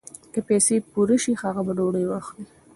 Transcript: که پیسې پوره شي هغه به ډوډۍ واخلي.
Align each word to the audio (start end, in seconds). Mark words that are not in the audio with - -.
که 0.33 0.39
پیسې 0.47 0.75
پوره 0.91 1.17
شي 1.23 1.31
هغه 1.41 1.61
به 1.65 1.73
ډوډۍ 1.77 2.05
واخلي. 2.07 2.45